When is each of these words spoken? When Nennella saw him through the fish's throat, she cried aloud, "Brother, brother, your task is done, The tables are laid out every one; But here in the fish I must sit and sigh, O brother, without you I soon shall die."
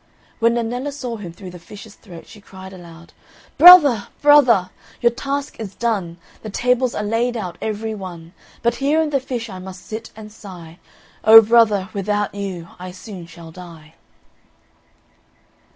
When 0.39 0.55
Nennella 0.55 0.91
saw 0.91 1.17
him 1.17 1.31
through 1.31 1.51
the 1.51 1.59
fish's 1.59 1.93
throat, 1.93 2.25
she 2.25 2.41
cried 2.41 2.73
aloud, 2.73 3.13
"Brother, 3.59 4.07
brother, 4.19 4.71
your 4.99 5.11
task 5.11 5.59
is 5.59 5.75
done, 5.75 6.17
The 6.41 6.49
tables 6.49 6.95
are 6.95 7.03
laid 7.03 7.37
out 7.37 7.55
every 7.61 7.93
one; 7.93 8.33
But 8.63 8.77
here 8.81 8.99
in 8.99 9.11
the 9.11 9.19
fish 9.19 9.47
I 9.47 9.59
must 9.59 9.85
sit 9.85 10.09
and 10.15 10.31
sigh, 10.31 10.79
O 11.23 11.39
brother, 11.39 11.89
without 11.93 12.33
you 12.33 12.69
I 12.79 12.89
soon 12.89 13.27
shall 13.27 13.51
die." 13.51 13.93